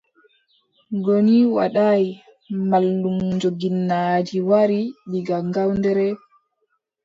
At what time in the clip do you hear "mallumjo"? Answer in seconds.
2.69-3.49